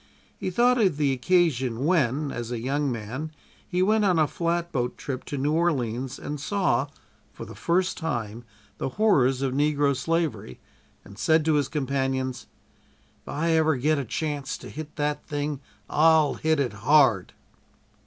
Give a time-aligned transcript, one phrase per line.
[0.35, 3.29] He thought of the occasion when, as a young man
[3.67, 6.87] he went on a flatboat trip to New Orleans and saw,
[7.31, 8.41] for the first, the
[8.93, 10.59] horrors of negro slavery,
[11.05, 12.47] and said to his companions:
[13.27, 17.33] "If ever I get a chance to hit that thing I'll hit it hard!"